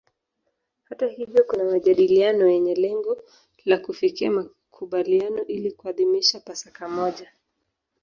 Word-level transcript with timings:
Hata 0.83 1.07
hivyo 1.07 1.43
kuna 1.43 1.63
majadiliano 1.63 2.47
yenye 2.47 2.75
lengo 2.75 3.17
la 3.65 3.77
kufikia 3.77 4.31
makubaliano 4.31 5.45
ili 5.47 5.71
kuadhimisha 5.71 6.39
Pasaka 6.39 6.79
pamoja. 6.85 7.31